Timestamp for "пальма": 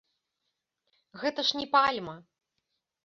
1.77-2.15